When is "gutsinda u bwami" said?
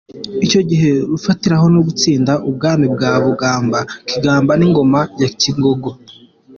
1.87-2.85